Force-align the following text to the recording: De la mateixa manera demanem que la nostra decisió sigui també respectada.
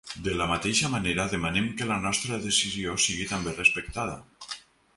De 0.27 0.31
la 0.37 0.45
mateixa 0.51 0.89
manera 0.93 1.25
demanem 1.33 1.67
que 1.81 1.89
la 1.91 1.99
nostra 2.07 2.41
decisió 2.47 2.97
sigui 3.07 3.29
també 3.35 3.57
respectada. 3.61 4.19